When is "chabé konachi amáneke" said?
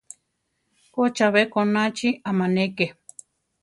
1.15-2.85